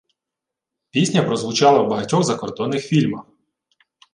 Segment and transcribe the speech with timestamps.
[0.91, 3.25] Пісня прозвучала в багатьох закордонних фільмах